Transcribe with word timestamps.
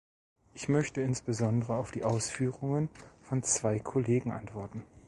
Ich 0.55 0.67
möchte 0.67 1.01
insbesondere 1.01 1.75
auf 1.75 1.91
die 1.91 2.03
Ausführungen 2.03 2.89
von 3.21 3.43
zwei 3.43 3.77
Kollegen 3.77 4.31
antworten. 4.31 4.83